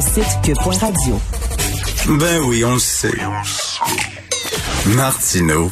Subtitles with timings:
[0.00, 0.24] Site.
[2.18, 3.12] Ben oui, on le sait.
[4.86, 5.70] Martineau,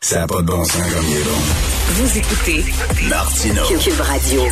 [0.00, 1.74] ça n'a pas de bon sens comme il est bon.
[1.90, 2.64] Vous écoutez
[3.08, 3.62] Martino.
[3.78, 4.42] Cube Radio.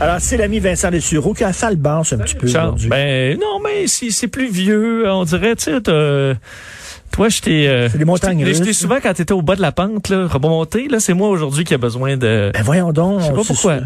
[0.00, 1.76] Alors, c'est l'ami Vincent Dessureau qui a fait le
[2.12, 2.88] un petit peu Charles, aujourd'hui.
[2.88, 5.80] ben non, mais si c'est plus vieux, on dirait, tu sais,
[7.14, 9.62] toi, je t'ai, euh, C'est des montagnes je t'ai- souvent quand t'étais au bas de
[9.62, 12.50] la pente, là, remonter, là, c'est moi aujourd'hui qui a besoin de.
[12.52, 13.20] Ben voyons donc.
[13.20, 13.76] Je sais pas pourquoi.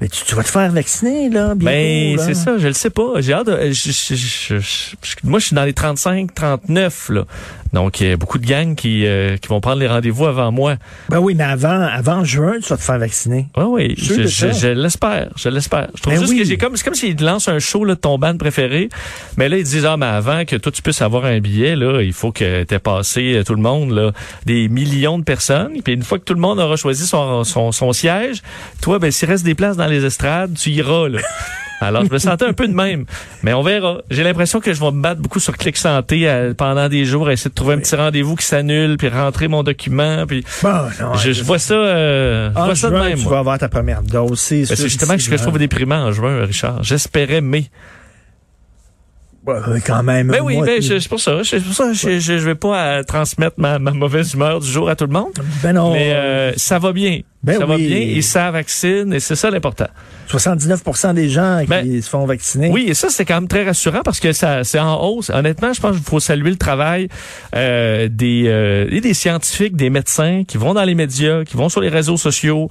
[0.00, 1.64] Ben, tu, tu vas te faire vacciner, là, bientôt.
[1.64, 3.20] Ben, c'est ça, je le sais pas.
[3.20, 7.08] J'ai hâte de, je- je- je- je- je- moi, je suis dans les 35, 39,
[7.10, 7.24] là.
[7.72, 10.52] Donc, il y a beaucoup de gangs qui, euh, qui vont prendre les rendez-vous avant
[10.52, 10.76] moi.
[11.08, 13.46] Ben oui, mais avant, avant juin, tu vas te faire vacciner.
[13.56, 15.88] Oui, oui, je, je, l'espère, je l'espère.
[15.94, 16.38] Je trouve Ben juste oui.
[16.38, 18.88] que j'ai comme, c'est comme s'ils lancent un show là, de ton band préféré,
[19.36, 22.02] mais là ils disent ah mais avant que toi tu puisses avoir un billet là,
[22.02, 24.12] il faut que t'aies passé euh, tout le monde là,
[24.46, 27.72] des millions de personnes, puis une fois que tout le monde aura choisi son son,
[27.72, 28.42] son siège,
[28.80, 31.20] toi ben s'il reste des places dans les estrades, tu iras là.
[31.82, 33.06] Alors, je me sentais un peu de même.
[33.42, 34.02] Mais on verra.
[34.08, 37.28] J'ai l'impression que je vais me battre beaucoup sur Clic Santé euh, pendant des jours,
[37.28, 40.26] essayer de trouver un petit rendez-vous qui s'annule, puis rentrer mon document.
[40.26, 40.68] Puis Bon,
[41.00, 43.18] non, je, je vois ça, euh, je vois ça de même.
[43.18, 43.32] tu moi.
[43.32, 44.38] vas avoir ta première dose.
[44.38, 46.82] C'est Ben, justement ce que je trouve déprimant en juin, Richard.
[46.82, 47.70] J'espérais mai.
[49.46, 50.28] Ouais, ouais, quand même.
[50.28, 51.40] Ben oui, ben c'est pour ça.
[51.42, 51.92] C'est pour ça.
[51.92, 55.12] Je, je, vais pas euh, transmettre ma, ma mauvaise humeur du jour à tout le
[55.12, 55.32] monde.
[55.64, 55.92] Ben non.
[55.92, 57.22] Mais euh, ça va bien.
[57.42, 57.88] Ben ça va oui.
[57.88, 59.88] bien et ça vaccine et c'est ça l'important.
[60.28, 60.82] 79
[61.14, 62.70] des gens qui Ben, se font vacciner.
[62.70, 65.30] Oui, et ça c'est quand même très rassurant parce que ça c'est en hausse.
[65.30, 67.08] Honnêtement, je pense qu'il faut saluer le travail
[67.54, 71.68] euh, des euh, et des scientifiques, des médecins qui vont dans les médias, qui vont
[71.68, 72.68] sur les réseaux sociaux,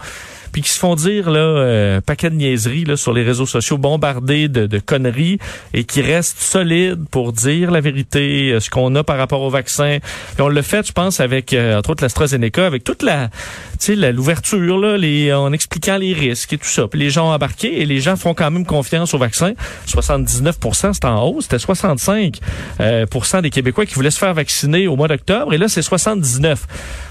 [0.51, 3.78] puis qui se font dire là euh, paquet de niaiseries là sur les réseaux sociaux,
[3.78, 5.38] bombardés de, de conneries
[5.73, 9.50] et qui restent solides pour dire la vérité, euh, ce qu'on a par rapport au
[9.50, 10.00] vaccin.
[10.35, 13.78] Puis on l'a fait, je pense, avec euh, entre autres l'AstraZeneca, avec toute la, tu
[13.79, 16.88] sais, la- l'ouverture là, les en expliquant les risques et tout ça.
[16.88, 17.31] Puis les gens
[17.63, 19.53] et les gens font quand même confiance au vaccin.
[19.88, 21.46] 79% c'est en hausse.
[21.46, 22.40] C'était 65
[22.79, 23.06] euh,
[23.41, 26.68] des Québécois qui voulaient se faire vacciner au mois d'octobre et là c'est 79.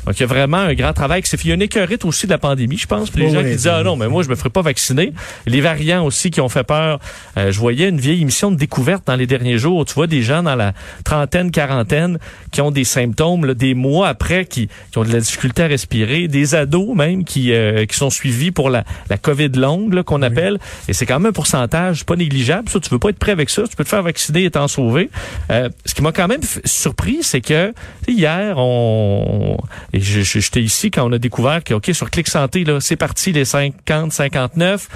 [0.07, 1.45] Donc il y a vraiment un grand travail qui s'est fait.
[1.45, 3.11] Il y a une écœurite aussi de la pandémie, je pense.
[3.11, 5.13] Puis les gens oui, qui disaient ah non mais moi je me ferai pas vacciner.
[5.47, 7.01] Les variants aussi qui ont fait peur.
[7.37, 9.85] Euh, je voyais une vieille émission de découverte dans les derniers jours.
[9.85, 10.73] Tu vois des gens dans la
[11.05, 12.19] trentaine, quarantaine
[12.53, 15.67] qui ont des symptômes là, des mois après qui, qui ont de la difficulté à
[15.67, 20.03] respirer, des ados même qui euh, qui sont suivis pour la, la COVID longue là,
[20.21, 20.59] qu'on appelle.
[20.89, 22.69] Et c'est quand même un pourcentage pas négligeable.
[22.69, 23.63] Ça, tu veux pas être prêt avec ça.
[23.69, 25.11] Tu peux te faire vacciner et t'en sauver.
[25.51, 27.73] Euh, ce qui m'a quand même surpris, c'est que
[28.09, 29.57] hier, on
[29.93, 33.33] et j'étais ici quand on a découvert que ok sur Clic Santé là, c'est parti
[33.33, 34.89] les 50, 59.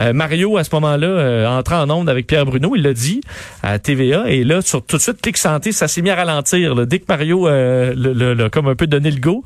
[0.00, 3.20] Euh, Mario à ce moment-là euh, entrant en onde avec Pierre Bruno, il l'a dit
[3.62, 6.74] à TVA et là sur tout de suite Clic Santé, ça s'est mis à ralentir.
[6.74, 6.86] Là.
[6.86, 9.44] Dès que Mario euh, le, le- le- comme un peu donné le go.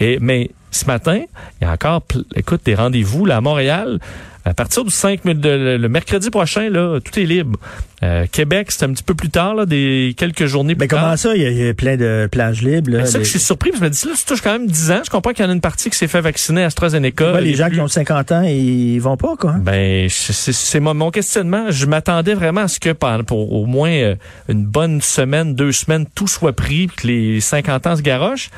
[0.00, 1.20] Et mais ce matin,
[1.60, 2.02] il y a encore,
[2.36, 3.98] écoute, des rendez-vous là à Montréal.
[4.44, 7.58] À partir du 5 mai- de- le, le mercredi prochain, là, tout est libre.
[8.02, 11.02] Euh, Québec, c'est un petit peu plus tard, là, des quelques journées plus Ben comment
[11.10, 11.18] tard.
[11.18, 11.36] ça?
[11.36, 12.90] Il y, a, il y a plein de plages libres.
[12.92, 14.40] Là, C'est ça que je suis surpris, parce que je me dis, là, tu touches
[14.40, 15.00] quand même 10 ans.
[15.04, 17.34] Je comprends qu'il y en a une partie qui s'est fait vacciner à AstraZeneca.
[17.34, 19.52] Ouais, les gens plus- qui ont 50 ans, ils vont pas, quoi.
[19.60, 21.66] ben, c'est- mon, mon questionnement.
[21.70, 24.14] Je m'attendais vraiment à ce que pendant- pour au moins euh,
[24.48, 28.48] une bonne semaine, deux semaines, tout soit pris, que les 50 ans se garochent.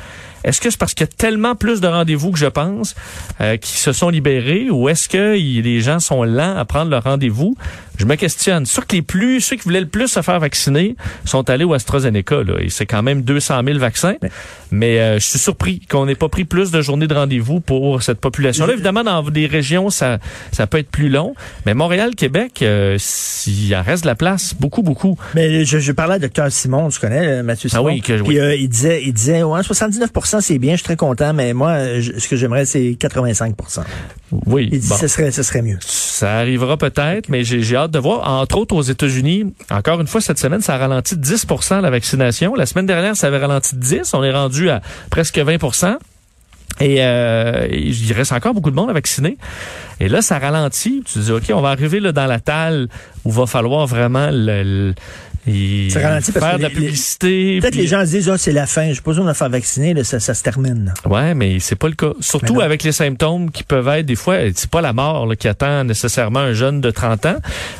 [0.44, 2.96] Est-ce que c'est parce qu'il y a tellement plus de rendez-vous que je pense
[3.40, 7.04] euh, qui se sont libérés ou est-ce que les gens sont lents à prendre leur
[7.04, 7.56] rendez-vous?
[7.96, 8.66] Je me questionne.
[8.66, 11.74] Sûr que les plus, ceux qui voulaient le plus se faire vacciner sont allés au
[11.74, 12.42] AstraZeneca.
[12.42, 14.14] Là, et c'est quand même 200 000 vaccins.
[14.70, 18.02] Mais euh, je suis surpris qu'on n'ait pas pris plus de journées de rendez-vous pour
[18.02, 18.72] cette population-là.
[18.72, 20.18] Évidemment, dans des régions, ça,
[20.50, 21.34] ça peut être plus long.
[21.66, 25.18] Mais Montréal, Québec, euh, s'il en reste de la place, beaucoup, beaucoup.
[25.34, 27.84] Mais je, je parlais à Dr Simon, tu connais euh, Mathieu Ah Simon?
[27.86, 28.38] oui, que- Puis oui.
[28.40, 32.00] euh, il disait, il disait, ouais, 79% c'est bien, je suis très content, mais moi,
[32.00, 33.54] je- ce que j'aimerais, c'est 85
[34.46, 34.96] Oui, Il dit, bon.
[34.96, 35.78] ce serait, ce serait mieux.
[35.80, 38.28] Ça arrivera peut-être, mais j'ai j'ai hâte de voir.
[38.30, 39.21] Entre autres, aux États-Unis,
[39.70, 42.54] encore une fois, cette semaine, ça a ralenti de 10% la vaccination.
[42.54, 44.14] La semaine dernière, ça avait ralenti de 10.
[44.14, 44.80] On est rendu à
[45.10, 45.96] presque 20%
[46.80, 49.36] et euh, il reste encore beaucoup de monde à vacciner.
[50.00, 51.02] Et là, ça ralentit.
[51.04, 52.88] Tu dis, OK, on va arriver là, dans la talle
[53.24, 54.94] où va falloir vraiment le-
[55.44, 57.58] Ça ralentit parce faire que de la publicité.
[57.60, 59.34] Peut-être puis- les gens se disent, ah, c'est la fin, j'ai pas besoin de me
[59.34, 60.94] faire vacciner, là, ça, ça se termine.
[61.04, 62.12] Ouais, mais c'est pas le cas.
[62.20, 65.48] Surtout avec les symptômes qui peuvent être des fois, c'est pas la mort là, qui
[65.48, 67.36] attend nécessairement un jeune de 30 ans,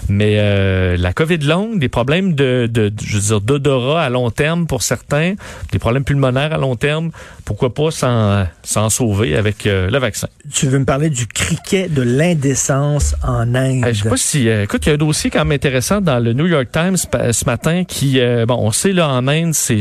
[0.09, 4.11] mais euh, la COVID longue, des problèmes de, de, de- je veux dire d'odorat à
[4.11, 5.35] long terme pour certains,
[5.71, 7.11] des problèmes pulmonaires à long terme.
[7.45, 10.29] Pourquoi pas s'en s'en sauver avec euh, le vaccin.
[10.53, 13.85] Tu veux me parler du criquet de l'indécence en Inde?
[13.85, 16.01] Euh, je sais pas si, euh, écoute, il y a un dossier quand même intéressant
[16.01, 17.45] dans le New York Times ce
[17.89, 19.81] qui, euh, bon, on sait là en Inde, c'est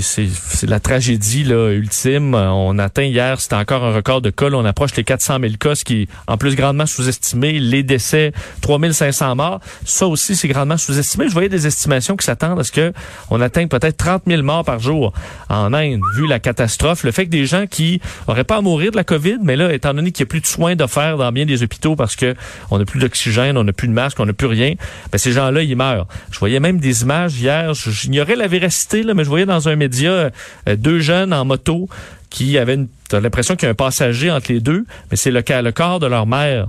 [0.63, 2.33] la tragédie ultime.
[2.35, 4.49] On atteint hier, c'était encore un record de cas.
[4.51, 7.59] on approche les 400 000 cas, ce qui est en plus grandement sous-estimé.
[7.59, 8.31] Les décès,
[8.61, 11.27] 3500 morts, ça aussi c'est grandement sous-estimé.
[11.27, 12.93] Je voyais des estimations qui s'attendent à ce que
[13.29, 15.13] on atteigne peut-être 30 000 morts par jour
[15.49, 18.91] en Inde, vu la catastrophe, le fait que des gens qui auraient pas à mourir
[18.91, 21.31] de la COVID, mais là, étant donné qu'il n'y a plus de soins d'offert dans
[21.31, 22.35] bien des hôpitaux parce que
[22.69, 24.73] on n'a plus d'oxygène, on n'a plus de masque, on n'a plus rien,
[25.11, 26.07] ben ces gens-là, ils meurent.
[26.31, 29.75] Je voyais même des images hier, j'ignorais la véracité, là, mais je voyais dans un
[29.75, 30.29] média euh,
[30.77, 31.87] deux jeunes en moto
[32.29, 35.41] qui avaient une, l'impression qu'il y a un passager entre les deux, mais c'est le,
[35.41, 36.67] le corps de leur mère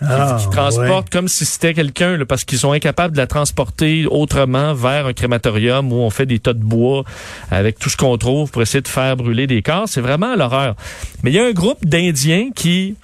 [0.00, 4.06] Ah, qui transportent comme si c'était quelqu'un là, parce qu'ils sont incapables de la transporter
[4.06, 7.02] autrement vers un crématorium où on fait des tas de bois
[7.50, 9.88] avec tout ce qu'on trouve pour essayer de faire brûler des corps.
[9.88, 10.76] C'est vraiment l'horreur.
[11.24, 12.94] Mais il y a un groupe d'Indiens qui,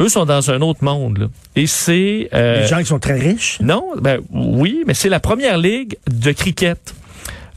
[0.00, 1.18] eux, sont dans un autre monde.
[1.18, 1.26] là.
[1.56, 2.28] Et c'est...
[2.34, 3.58] euh, Les gens qui sont très riches?
[3.60, 6.94] non, ben oui, mais c'est la première ligue de cricket.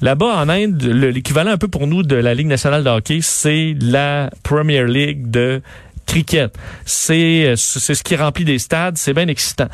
[0.01, 3.19] Là-bas, en Inde, le- l'équivalent un peu pour nous de la Ligue nationale de hockey,
[3.21, 5.61] c'est la Premier League de
[6.07, 6.51] cricket.
[6.85, 9.67] C'est euh, c'est ce qui remplit des stades, c'est bien excitant.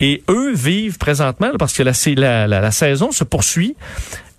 [0.00, 3.76] Et eux vivent présentement, parce que la, c'est la, la, la saison se poursuit,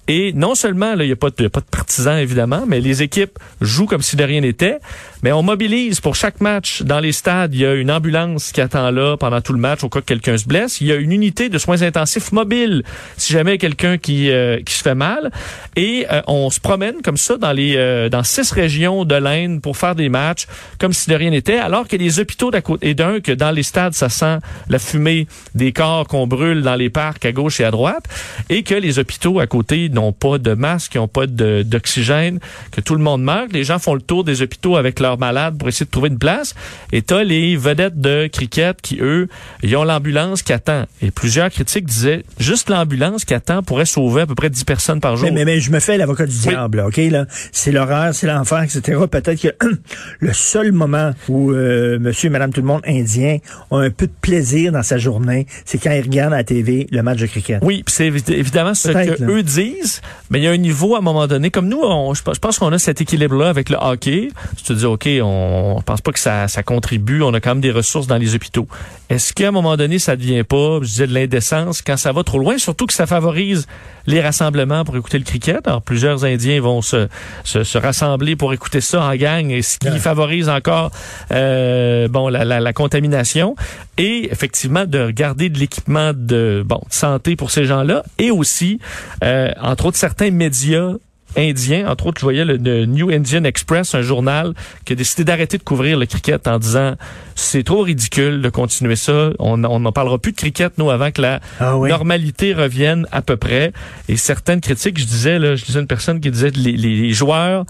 [0.10, 2.82] et non seulement, il n'y a, pas de- y a pas de partisans, évidemment, mais
[2.82, 4.80] les équipes jouent comme si de rien n'était.
[5.22, 7.54] Mais on mobilise pour chaque match dans les stades.
[7.54, 10.06] Il y a une ambulance qui attend là pendant tout le match au cas que
[10.06, 10.82] quelqu'un se blesse.
[10.82, 12.84] Il y a une unité de soins intensifs mobile
[13.18, 15.30] si jamais quelqu'un qui, euh, qui se fait mal.
[15.76, 19.62] Et euh, on se promène comme ça dans les euh, dans six régions de l'Inde
[19.62, 20.48] pour faire des matchs
[20.80, 21.58] comme si de rien n'était.
[21.60, 24.38] Alors que les hôpitaux d'à côté, et d'un que dans les stades, ça sent
[24.70, 28.06] la fumée des corps qu'on brûle dans les parcs à gauche et à droite,
[28.50, 31.28] et que les hôpitaux à côté n'ont pas de masque, n'ont pas
[31.64, 32.40] d'oxygène,
[32.72, 33.52] que tout le monde meurt.
[33.54, 36.18] Les gens font le tour des hôpitaux avec leurs malades pour essayer de trouver une
[36.20, 36.56] place.
[36.92, 39.28] Et t'as les vedettes de cricket qui, eux,
[39.64, 40.86] ils ont l'ambulance qui attend.
[41.02, 45.00] Et plusieurs critiques disaient, juste l'ambulance qui attend pourrait sauver à peu près 10 personnes
[45.02, 45.28] par jour.
[45.30, 46.40] Mais, mais, mais je me fais l'avocat du Oui.
[46.50, 46.98] diable, là, OK?
[46.98, 48.98] Là, c'est l'horreur, c'est l'enfer, etc.
[49.10, 49.56] Peut-être que
[50.20, 53.38] le seul moment où euh, monsieur et madame tout le monde indien
[53.72, 56.88] ont un peu de plaisir dans sa journée, c'est quand ils regardent à la TV
[56.92, 57.60] le match de cricket.
[57.62, 59.16] Oui, puis c'est évi- évidemment ce que là.
[59.28, 59.89] eux disent,
[60.30, 61.50] mais il y a un niveau à un moment donné.
[61.52, 64.30] Comme nous, on- je pense qu'on a cet équilibre-là avec le hockey.
[64.58, 67.52] Tu te dis, OK, on, on pense pas que ça, ça contribue, on a quand
[67.52, 68.68] même des ressources dans les hôpitaux.
[69.10, 72.24] Est-ce qu'à un moment donné, ça devient pas, je disais, de l'indécence quand ça va
[72.24, 73.68] trop loin, surtout que ça favorise
[74.06, 75.68] les rassemblements pour écouter le cricket?
[75.68, 77.08] Alors, plusieurs Indiens vont se,
[77.44, 79.98] se, se rassembler pour écouter ça en gang, et ce qui Ouais.
[79.98, 80.92] favorise encore
[81.32, 83.56] euh, bon la, la, la contamination
[83.98, 88.80] et effectivement de garder de l'équipement de bon de santé pour ces gens-là et aussi
[89.24, 90.94] euh, entre autres certains médias
[91.38, 95.24] indiens, entre autres, je voyais le, le New Indian Express, un journal qui a décidé
[95.24, 96.96] d'arrêter de couvrir le cricket en disant
[97.36, 99.30] c'est trop ridicule de continuer ça.
[99.38, 101.90] On on n'en parlera plus de cricket nous avant que la Ah oui.
[101.90, 103.74] normalité revienne à peu près.
[104.08, 107.12] Et certaines critiques, je disais là, je disais une personne qui disait les, les, les
[107.14, 107.66] joueurs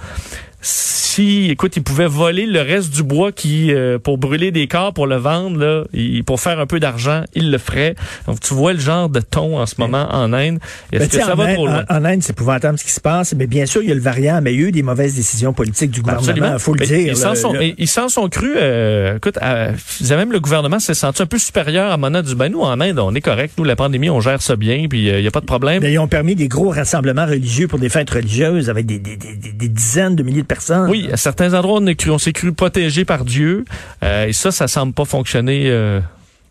[0.62, 4.94] si, écoute, ils pouvaient voler le reste du bois qui euh, pour brûler des corps
[4.94, 7.96] pour le vendre là, et pour faire un peu d'argent, ils le feraient.
[8.28, 10.60] Donc tu vois le genre de ton en ce moment en Inde.
[10.92, 11.86] Est-ce Ben, que ça en, va Inde, trop loin?
[11.90, 13.34] en- en Inde, c'est épouvantable ce qui se passe.
[13.36, 15.16] Mais bien sûr, il y a le variant, mais il y a eu des mauvaises
[15.16, 16.54] décisions politiques du gouvernement.
[16.54, 17.00] Il faut le Mais dire.
[17.14, 17.54] Ils s'en sont,
[17.86, 18.56] s'en sont crus.
[18.58, 19.72] Euh, écoute, euh,
[20.10, 23.00] même le gouvernement s'est senti un peu supérieur à Mona du ben nous en Inde,
[23.00, 23.54] on est correct.
[23.58, 25.82] Nous, la pandémie, on gère ça bien, puis il n'y a pas de problème.
[25.82, 29.16] Mais ils ont permis des gros rassemblements religieux pour des fêtes religieuses avec des, des,
[29.16, 30.48] des, des- des dizaines de milliers de
[30.90, 33.66] Oui, à certains endroits, on, est cru- s'est cru protégé par Dieu.
[34.04, 36.00] Euh, et ça, ça semble pas fonctionner euh,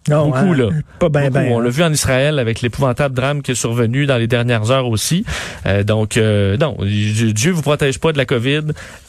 [0.08, 0.38] non, beaucoup.
[0.38, 0.68] hein, là.
[0.98, 1.30] Pas Beaucoup.
[1.30, 1.48] bien.
[1.50, 4.88] On l'a vu en Israël avec l'épouvantable drame qui est survenu dans les dernières heures
[4.88, 5.24] aussi.
[5.66, 8.62] Euh, donc, euh, non, Dieu vous protège pas de la COVID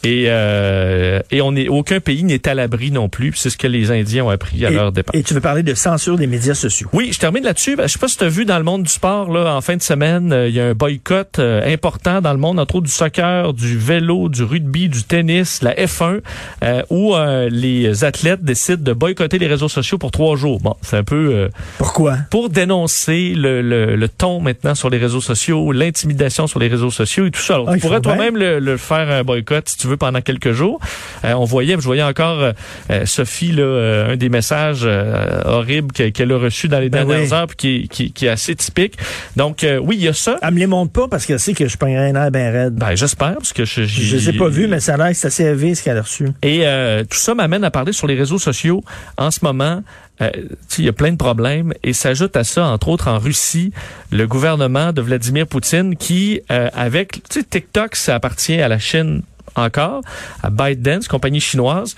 [0.03, 3.33] et, euh, et on est, aucun pays n'est à l'abri non plus.
[3.35, 5.15] C'est ce que les Indiens ont appris à et, leur départ.
[5.15, 6.89] et tu veux parler de censure des médias sociaux.
[6.93, 7.75] Oui, je termine là-dessus.
[7.75, 9.61] Ben, Je sais pas si tu as vu dans le monde du sport, là, en
[9.61, 12.75] fin de semaine, euh, il y a un boycott euh, important dans le monde, entre
[12.75, 16.21] autres du soccer, du vélo, du rugby, du tennis, la F1,
[16.63, 17.13] euh, où
[17.49, 20.59] les athlètes décident de boycotter les réseaux sociaux pour trois jours.
[20.61, 22.17] Bon, C'est un peu euh, Pourquoi?
[22.31, 26.89] pour dénoncer le, le, le ton maintenant sur les réseaux sociaux, l'intimidation sur les réseaux
[26.91, 27.55] sociaux et tout ça.
[27.55, 30.51] Alors, Ah, tu pourrais toi-même le, le faire un boycott si tu veux pendant quelques
[30.51, 30.79] jours.
[31.25, 32.51] Euh, on voyait, je voyais encore euh,
[32.89, 36.89] euh, Sophie là, euh, un des messages euh, horribles que- qu'elle a reçu dans les
[36.89, 37.33] Ben dernières oui.
[37.33, 38.95] heures, puis qui, qui, qui est assez typique.
[39.35, 40.37] Donc euh, oui, il y a ça.
[40.41, 42.73] Elle me les montre pas parce qu'elle sait que je pognerais un air bien raide.
[42.75, 45.13] Ben j'espère parce que je je les ai pas vus, mais ça a l'air que
[45.13, 46.27] c'est assez élevé ce qu'elle a reçu.
[46.41, 48.83] Et euh, tout ça m'amène à parler sur les réseaux sociaux.
[49.17, 49.83] En ce moment,
[50.21, 50.29] euh,
[50.77, 53.71] il y a plein de problèmes et s'ajoute à ça, entre autres en Russie,
[54.11, 59.21] le gouvernement de Vladimir Poutine qui, euh, avec, TikTok, ça appartient à la Chine
[59.55, 60.01] encore,
[60.43, 61.95] à ByteDance, compagnie chinoise.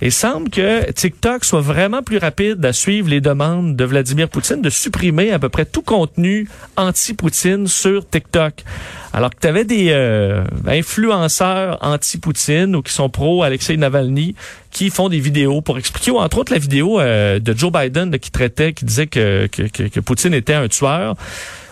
[0.00, 4.60] Et semble que TikTok soit vraiment plus rapide à suivre les demandes de Vladimir Poutine
[4.60, 8.64] de supprimer à peu près tout contenu anti-Poutine sur TikTok.
[9.12, 14.34] Alors que tu avais des euh, influenceurs anti-Poutine ou qui sont pro Alexei Navalny
[14.72, 18.18] qui font des vidéos pour expliquer, ou entre autres la vidéo euh, de Joe Biden
[18.18, 21.14] qui traitait, qui disait que, que Poutine était un tueur.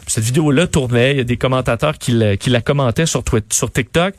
[0.07, 3.55] Cette vidéo-là tournait, il y a des commentateurs qui la, qui la commentaient sur, Twitter,
[3.55, 4.15] sur TikTok.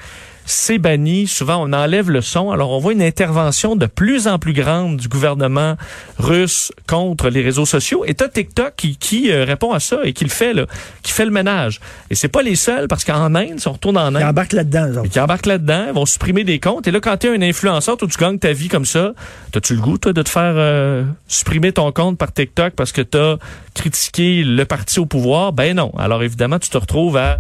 [0.46, 1.28] C'est banni.
[1.28, 2.52] Souvent, on enlève le son.
[2.52, 5.76] Alors, on voit une intervention de plus en plus grande du gouvernement
[6.18, 8.04] russe contre les réseaux sociaux.
[8.06, 10.66] Et t'as TikTok qui, qui euh, répond à ça et qui le fait, là,
[11.02, 11.80] qui fait le ménage.
[12.10, 14.54] Et c'est pas les seuls, parce qu'en Inde, si on retourne en Ils Inde, embarquent
[14.54, 16.88] là-dedans, qui embarquent là-dedans, ils vont supprimer des comptes.
[16.88, 19.14] Et là, quand tu es un influenceur, toi, tu gagnes ta vie comme ça,
[19.52, 23.02] t'as-tu le goût, toi, de te faire euh, supprimer ton compte par TikTok parce que
[23.02, 23.38] t'as
[23.74, 25.54] critiqué le parti au pouvoir?
[25.54, 25.92] Ben non.
[25.98, 27.40] Alors, évidemment, tu te retrouves à,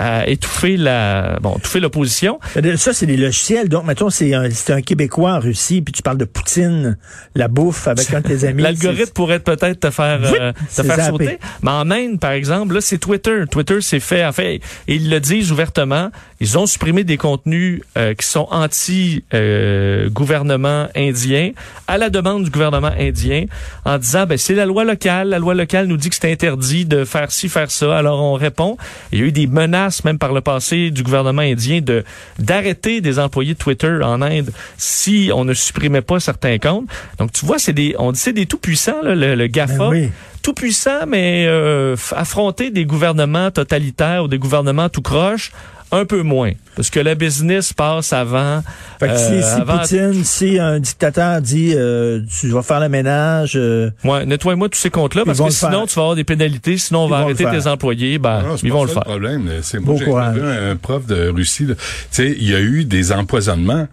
[0.00, 2.40] à étouffer la, bon, étouffer l'opposition.
[2.76, 3.68] Ça, c'est des logiciels.
[3.68, 6.96] Donc, mettons, c'est un, c'est un Québécois en Russie, puis tu parles de Poutine,
[7.34, 8.62] la bouffe avec un de tes amis.
[8.62, 11.10] L'algorithme pourrait peut-être te faire, euh, te faire zappé.
[11.10, 11.38] sauter.
[11.62, 13.42] Mais en Inde, par exemple, là, c'est Twitter.
[13.50, 18.14] Twitter s'est fait, en fait, ils le disent ouvertement, ils ont supprimé des contenus euh,
[18.14, 21.50] qui sont anti-gouvernement indien
[21.86, 23.44] à la demande du gouvernement indien
[23.84, 25.28] en disant, ben, c'est la loi locale.
[25.28, 27.98] La loi locale nous dit que c'est interdit de faire ci, faire ça.
[27.98, 28.78] Alors, on répond.
[29.12, 32.04] Il y a eu des menaces, même par le passé, du gouvernement indien de
[32.38, 36.86] d'arrêter des employés de Twitter en Inde si on ne supprimait pas certains comptes.
[37.18, 39.88] Donc, tu vois, c'est des, on dit c'est des tout-puissants, là, le, le GAFA Ben
[39.88, 40.10] oui.
[40.42, 45.52] tout puissant, mais euh, affronter des gouvernements totalitaires ou des gouvernements tout croche,
[45.92, 46.52] un peu moins.
[46.76, 48.62] Parce que la business passe avant.
[48.98, 52.80] Fait que si, euh, si avant- Poutine, si un dictateur dit euh, tu vas faire
[52.80, 55.86] le ménage, euh, Ouais, nettoie-moi tous ces comptes-là, parce que le sinon, faire.
[55.86, 58.56] tu vas avoir des pénalités, sinon on Ils va arrêter le tes employés, ben, Non,
[58.56, 59.02] ils pas vont le faire.
[59.02, 59.50] problème.
[59.62, 60.36] C'est moi, j'ai courage.
[60.36, 61.66] vu un prof de Russie.
[61.66, 61.74] là.
[61.74, 61.82] Tu
[62.12, 63.88] sais, il y a eu des empoisonnements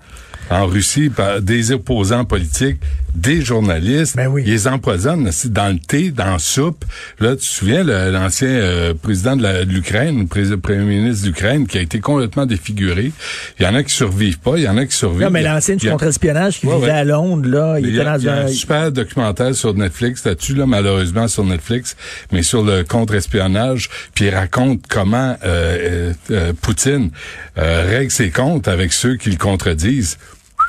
[0.49, 2.77] en Russie par des opposants politiques,
[3.13, 4.15] des journalistes.
[4.15, 4.43] Ben oui.
[4.45, 6.85] Ils les empoisonnent dans le thé, dans la soupe.
[7.19, 11.67] Là, tu te souviens, le- l'ancien euh, président de de l'Ukraine, le premier ministre d'Ukraine,
[11.67, 13.11] qui a été complètement défiguré.
[13.59, 15.21] Il y en a qui survivent pas, il y en a qui survivent.
[15.23, 16.91] non, mais Il y a- l'ancien il du contre-espionnage qui Ouais, vivait ouais.
[16.91, 18.45] à Londres, là, il il y était a, dans y a un...
[18.45, 21.95] un super documentaire sur Netflix là-dessus, là, malheureusement sur Netflix,
[22.31, 27.09] mais sur le contre-espionnage, puis il raconte comment euh, euh, euh, Poutine
[27.57, 30.17] euh, règle ses comptes avec ceux qui le contredisent.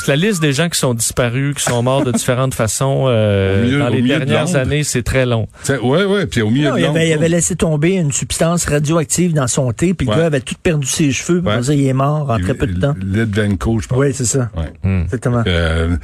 [0.07, 3.78] La liste des gens qui sont disparus, qui sont morts de différentes façons euh, milieu-
[3.81, 5.49] dans les de dernières années, c'est très long.
[5.83, 8.64] Ouais, ouais, puis au milieu Non, de il, avait, il avait laissé tomber une substance
[8.67, 10.14] radioactive dans son thé, puis Ouais.
[10.14, 11.57] le gars avait tout perdu ses cheveux, puis Ouais.
[11.57, 12.95] on disait, il est mort en très peu de temps.
[13.02, 13.99] Litvenko, je pense.
[13.99, 14.50] Oui, c'est ça.
[14.57, 14.73] Ouais.
[14.83, 15.02] Hmm.
[15.02, 15.43] Exactement.
[15.47, 15.97] Euh,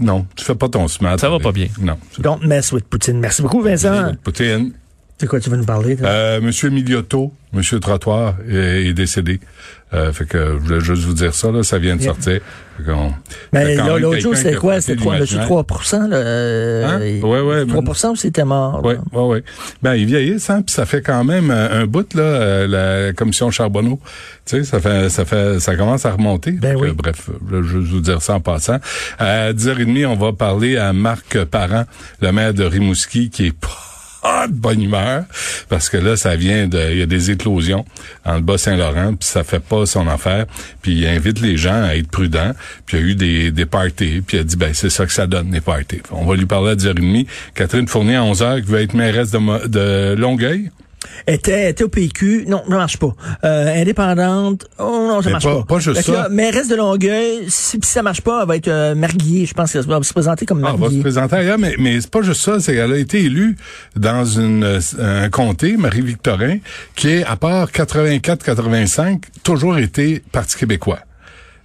[0.00, 1.20] non, tu fais pas ton smart.
[1.20, 1.66] Ça va pas bien.
[1.80, 1.98] Non.
[2.18, 3.20] Don't mess with Poutine.
[3.20, 4.12] Merci beaucoup, Vincent.
[4.24, 4.72] Poutine.
[5.22, 5.96] C'est quoi tu veux nous parler?
[6.02, 9.38] Euh, Monsieur Miliotto, Monsieur Trottoir est, est décédé.
[9.94, 12.12] Euh, fait que je voulais juste vous dire ça, là, ça vient de Yeah.
[12.14, 12.40] sortir.
[13.52, 14.80] Mais même l'autre jour, c'était quoi?
[14.80, 15.44] C'était 3, l'imaginaire.
[15.46, 15.64] 3
[16.08, 16.16] là?
[16.16, 17.00] euh, Hein?
[17.04, 18.80] il- Ouais, ouais, 3 ou c'était mort?
[18.82, 19.38] Oui, oui, oui.
[19.80, 22.66] Ben, ils vieillissent, hein, puis ça fait quand même un, un bout, là, euh,
[23.06, 24.00] la commission Charbonneau.
[24.44, 26.50] Tu sais, ça fait, ça fait, ça commence à remonter.
[26.50, 26.88] Ben oui.
[26.96, 28.78] bref, je vais vous dire ça en passant.
[29.20, 31.84] À 10h30, on va parler à Marc Parent,
[32.20, 33.68] le maire de Rimouski, qui est pas
[34.22, 35.24] de bonne humeur,
[35.68, 37.84] parce que là, ça vient de, il y a des éclosions
[38.24, 40.46] dans le Bas-Saint-Laurent, puis ça fait pas son affaire,
[40.80, 42.52] puis il invite les gens à être prudents,
[42.86, 45.06] puis il y a eu des, des parties, puis il a dit, ben, c'est ça
[45.06, 46.02] que ça donne, les parties.
[46.10, 47.26] On va lui parler à 10h30.
[47.54, 50.70] Catherine Fournier, à 11h, qui veut être mairesse de, de Longueuil.
[51.26, 52.44] Était, était au PQ.
[52.48, 53.14] Non, ça marche pas.
[53.44, 54.66] Euh, indépendante.
[54.78, 55.64] Oh non, ça Mais marche pas- pas.
[55.64, 56.12] pas juste ça.
[56.12, 59.46] là, mairesse de Longueuil, si, si ça marche pas, elle va être euh, mariée.
[59.46, 62.00] Je pense qu'elle va se présenter comme Ah, elle va se présenter ailleurs, mais, mais
[62.00, 63.56] c'est pas juste ça, c'est qu'elle a été élue
[63.96, 66.58] dans une, euh, un comté, Marie-Victorin,
[66.94, 71.00] qui est, à part 84-85, toujours été Parti québécois.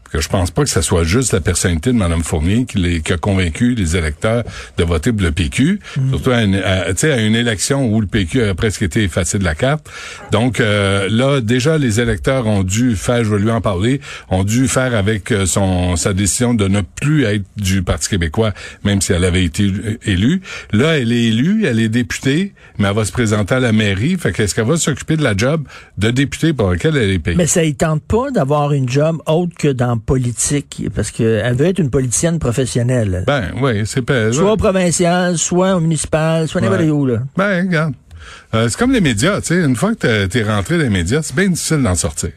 [0.09, 3.01] Que je pense pas que ce soit juste la personnalité de Mme Fournier qui, les,
[3.01, 4.43] qui a convaincu les électeurs
[4.77, 8.01] de voter pour le PQ, surtout à une, à, tu sais, à une élection où
[8.01, 9.89] le PQ a presque été effacé de la carte.
[10.31, 14.43] Donc euh, là, déjà, les électeurs ont dû faire, je vais lui en parler, ont
[14.43, 19.01] dû faire avec euh, son sa décision de ne plus être du Parti québécois, même
[19.01, 19.71] si elle avait été
[20.05, 20.41] élue.
[20.71, 24.17] Là, elle est élue, elle est députée, mais elle va se présenter à la mairie.
[24.17, 25.63] Fait qu'est-ce qu'elle va s'occuper de la job
[25.97, 27.37] de députée pour laquelle elle est payée?
[27.37, 31.65] Mais ça ne tente pas d'avoir une job autre que dans politique, parce qu'elle veut
[31.67, 33.23] être une politicienne professionnelle.
[33.27, 34.31] Ben oui, c'est pas.
[34.31, 36.89] Soit au provincial, soit au municipal, soit n'importe Ouais.
[36.89, 37.19] où, là.
[37.35, 37.93] Ben, regarde.
[38.53, 39.63] Euh, c'est comme les médias, tu sais.
[39.63, 42.31] Une fois que t'es- rentré dans les médias, c'est bien difficile d'en sortir.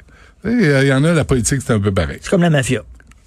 [0.44, 2.18] Il y en a, la politique, c'est un peu pareil.
[2.22, 2.82] C'est comme la mafia.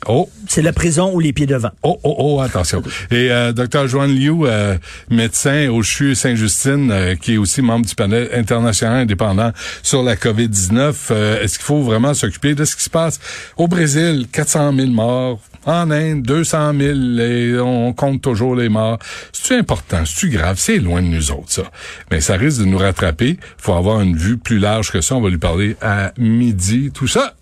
[0.08, 1.70] Oh, C'est la prison ou les pieds devant.
[1.84, 2.82] oh, oh, oh, attention.
[3.12, 3.88] Et euh, Dr.
[3.88, 4.78] Joanne Liu, euh,
[5.10, 10.16] médecin au CHU Saint-Justine, euh, qui est aussi membre du panel international indépendant sur la
[10.16, 13.20] COVID-19, euh, est-ce qu'il faut vraiment s'occuper de ce qui se passe?
[13.58, 14.28] Au Brésil?
[14.32, 15.40] 400 000 morts.
[15.66, 19.00] En Inde, 200 000, et on compte toujours les morts.
[19.32, 21.64] C'est important, c'est grave, c'est loin de nous autres, ça.
[22.12, 23.38] Mais ça risque de nous rattraper.
[23.58, 25.16] faut avoir une vue plus large que ça.
[25.16, 27.36] On va lui parler à midi, tout ça.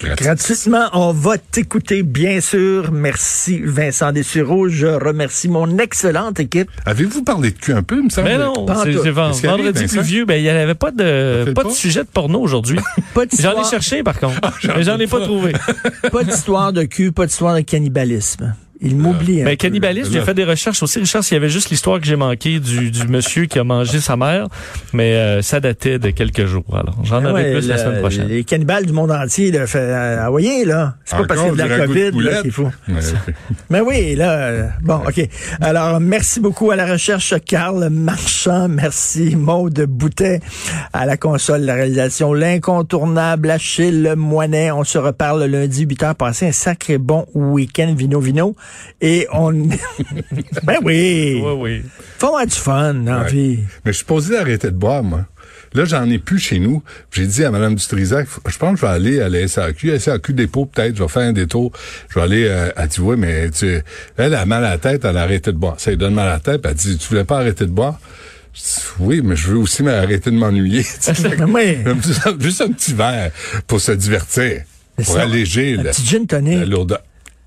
[0.00, 0.24] Gratuit.
[0.26, 2.90] Gratuitement, on va t'écouter, bien sûr.
[2.92, 4.68] Merci, Vincent Dessureau.
[4.68, 6.68] Je remercie mon excellente équipe.
[6.84, 8.28] Avez-vous parlé de cul un peu, il me semble?
[8.28, 11.62] Mais non, Pas en c'est vendredi plus vieux, ben il n'y avait pas de pas
[11.62, 11.68] pas?
[11.68, 12.78] de sujet de porno aujourd'hui.
[13.14, 15.24] Pas J'en ai cherché par contre, j'en mais j'en ai ai pas pas.
[15.24, 15.52] trouvé.
[16.10, 18.54] pas d'histoire de cul, pas d'histoire de cannibalisme.
[18.84, 20.98] Il m'oublie un Ben, cannibalisme, j'ai fait des recherches aussi.
[20.98, 24.00] Richard, s'il y avait juste l'histoire que j'ai manquée du, du monsieur qui a mangé
[24.00, 24.48] sa mère,
[24.92, 26.64] mais euh, ça datait de quelques jours.
[26.72, 28.28] Alors, j'en Ah aurai ouais, plus la semaine prochaine.
[28.28, 30.96] Les cannibales du monde entier, là, fait, euh, ah, voyez, là.
[31.04, 32.70] C'est pas parce qu'il y a de la COVID, qu'il faut.
[32.88, 33.00] Ouais.
[33.70, 35.28] Mais oui, là, euh, bon, OK.
[35.60, 38.68] Alors, merci beaucoup à la recherche, Carl Marchand.
[38.68, 40.40] Merci, Maude Boutet,
[40.92, 44.70] à la console, la réalisation, l'incontournable Achille Moinet.
[44.70, 46.14] On se reparle lundi, 8 heures.
[46.14, 48.54] Passez un sacré bon week-end, Vino Vino.
[49.00, 49.52] Et on...
[50.62, 51.82] ben oui, Oui, oui.
[52.18, 53.30] faut avoir du fun dans la Ouais.
[53.30, 53.58] vie.
[53.84, 55.26] Mais je suis posé d'arrêter de boire, moi.
[55.74, 56.84] Là, j'en ai plus chez nous.
[57.10, 60.32] J'ai dit à Mme Dutrisac, je pense que je vais aller à la SAQ, SAQ
[60.32, 61.72] dépôt peut-être, je vais faire un détour.
[62.10, 63.80] Je vais aller, euh, elle dit, ouais, mais tu,
[64.16, 65.74] elle, a mal à la tête, elle a arrêté de boire.
[65.78, 67.70] Ça lui donne mal à la tête, puis elle dit, tu voulais pas arrêter de
[67.72, 67.98] boire?
[68.54, 70.84] Je dis, oui, mais je veux aussi m'arrêter de m'ennuyer.
[71.48, 71.78] Oui.
[72.40, 73.32] juste, un- petit verre
[73.66, 74.62] pour se divertir,
[74.94, 77.00] pour ça, alléger Un la, petit gin la tonic lourdeur.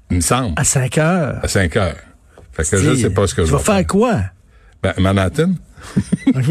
[0.10, 1.40] Il me semble, à 5 heures.
[1.44, 1.96] à 5 heures.
[2.54, 3.88] Fait que je sais pas ce que tu je vas vais faire faire.
[3.88, 4.20] quoi?
[4.82, 5.52] Ben, Manhattan.
[6.36, 6.44] OK.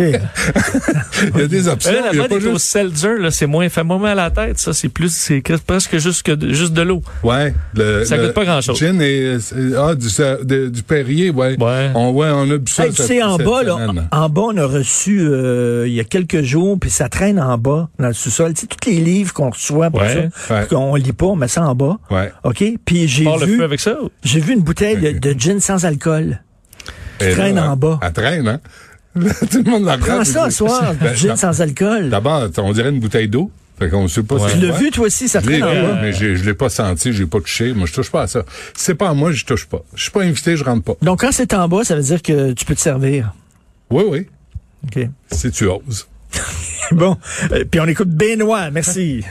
[1.35, 1.91] Il y a des options.
[1.93, 4.25] Mais là, il y a la des seltzer, là, c'est moins, fait moins mal à
[4.25, 4.73] la tête, ça.
[4.73, 7.03] C'est plus, c'est presque juste que, de- juste de l'eau.
[7.23, 8.79] Ouais, le, Ça le coûte pas grand-chose.
[8.79, 9.37] Gin et
[9.77, 11.57] ah du ça- de- du Perrier, ouais.
[11.61, 11.91] Ouais.
[11.95, 12.87] On ouais, on a bu ça.
[12.87, 13.77] Hey, tu sais, en bas, là,
[14.13, 17.59] en bas, on a reçu euh, il y a quelques jours, puis ça traîne en
[17.59, 18.55] bas, dans le sous-sol.
[18.55, 20.67] Tu sais, tous les livres qu'on reçoit pour Ouais, ça, ouais.
[20.69, 21.99] qu'on lit pas, on met ça en bas.
[22.11, 22.33] Ouais.
[22.45, 22.65] OK?
[22.85, 23.97] Puis j'ai Part le vu, feu avec ça.
[24.25, 26.41] j'ai vu une bouteille de, de gin sans alcool.
[27.19, 27.99] Et traîne là, en bas.
[28.03, 28.61] Elle traîne, hein?
[29.51, 32.11] Tout le monde la Prends ça ce soir, Ben, gin sans alcool.
[32.11, 33.51] D'abord, on dirait une bouteille d'eau.
[33.79, 34.53] Fait qu'on sait pas Ouais.
[34.53, 35.99] Tu l'as vu, toi aussi, ça traîne en bas.
[36.01, 37.75] mais je l'ai pas senti, j'ai pas touché.
[37.75, 38.45] Moi, je touche pas à ça.
[38.75, 39.83] Si c'est pas à moi, je touche pas.
[39.95, 40.95] Je suis pas invité, je rentre pas.
[41.03, 43.35] Donc, quand c'est en bas, ça veut dire que tu peux te servir.
[43.91, 44.27] Oui, oui.
[44.87, 45.09] OK.
[45.31, 46.07] Si tu oses.
[46.93, 47.17] Bon.
[47.51, 48.71] Euh, Puis on écoute Benoît.
[48.71, 49.25] Merci.